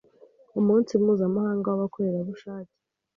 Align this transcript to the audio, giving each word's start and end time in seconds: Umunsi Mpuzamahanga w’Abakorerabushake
Umunsi 0.59 0.91
Mpuzamahanga 1.01 1.67
w’Abakorerabushake 1.69 2.71